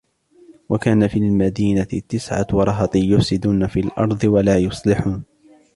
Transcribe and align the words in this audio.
وكان 0.69 1.07
في 1.07 1.17
المدينة 1.19 1.83
تسعة 1.83 2.47
رهط 2.53 2.95
يفسدون 2.95 3.67
في 3.67 3.79
الأرض 3.79 4.23
ولا 4.23 4.57
يصلحون 4.57 5.23